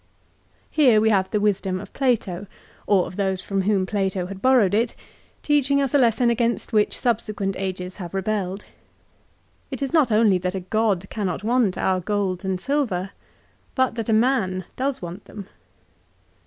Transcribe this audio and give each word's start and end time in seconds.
1 0.69 0.69
Here 0.71 0.99
we 0.99 1.09
have 1.11 1.29
the 1.29 1.39
wisdom 1.39 1.79
of 1.79 1.93
Plato, 1.93 2.47
or 2.87 3.05
of 3.05 3.17
those 3.17 3.39
from 3.39 3.61
whom 3.61 3.85
Plato 3.85 4.25
had 4.25 4.41
borrowed 4.41 4.73
it, 4.73 4.95
teaching 5.43 5.79
us 5.79 5.93
a 5.93 5.99
lesson 5.99 6.31
against 6.31 6.73
which 6.73 6.97
subsequent 6.97 7.55
ages 7.59 7.97
have 7.97 8.15
rebelled. 8.15 8.65
It 9.69 9.79
is 9.83 9.93
not 9.93 10.11
only 10.11 10.39
that 10.39 10.55
a 10.55 10.61
god 10.61 11.07
cannot 11.11 11.43
want 11.43 11.77
our 11.77 11.99
gold 11.99 12.43
and 12.43 12.59
silver, 12.59 13.11
but 13.75 13.93
that 13.93 14.09
a 14.09 14.11
man 14.11 14.65
does 14.75 15.03
want 15.03 15.25
them. 15.25 15.47